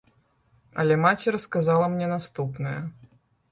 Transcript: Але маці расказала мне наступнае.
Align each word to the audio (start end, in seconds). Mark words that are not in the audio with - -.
Але 0.83 0.97
маці 1.03 1.35
расказала 1.35 1.91
мне 1.93 2.07
наступнае. 2.15 2.75